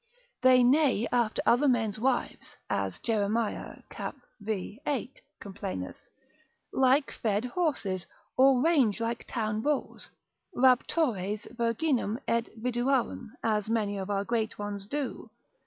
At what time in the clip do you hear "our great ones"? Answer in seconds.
14.09-14.87